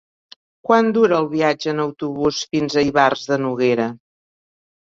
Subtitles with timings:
[0.69, 3.87] Quant dura el viatge en autobús fins a Ivars de Noguera?